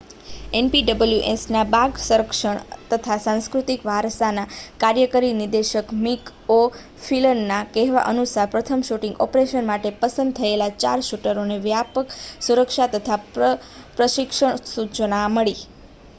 [0.59, 2.61] npwsના બાગ સંરક્ષણ
[2.91, 4.45] તથા સાંસ્કૃતિક વારસાના
[4.79, 12.15] કાર્યકારી નિદેશક મિક ઓ'ફ્લિનના કહેવા અનુસાર પ્રથમ શૂટિંગ ઑપરેશન માટે પસંદ થયેલા ચાર શૂટરોને વ્યાપક
[12.41, 13.19] સુરક્ષા તથા
[13.95, 15.61] પ્રશિક્ષણ સૂચના મળી